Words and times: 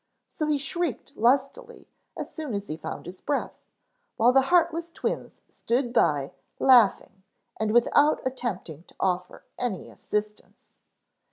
So 0.27 0.47
he 0.47 0.57
shrieked 0.57 1.15
lustily 1.15 1.87
as 2.17 2.33
soon 2.33 2.55
as 2.55 2.65
he 2.67 2.75
found 2.75 3.05
his 3.05 3.21
breath, 3.21 3.53
while 4.17 4.31
the 4.33 4.41
heartless 4.49 4.89
twins 4.89 5.43
stood 5.47 5.93
by 5.93 6.31
laughing 6.57 7.21
and 7.59 7.71
without 7.71 8.19
attempting 8.25 8.81
to 8.85 8.95
offer 8.99 9.43
any 9.59 9.91
assistance. 9.91 10.69